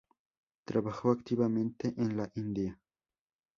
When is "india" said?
2.33-2.81